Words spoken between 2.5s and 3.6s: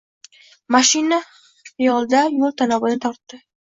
tanobini tortdi.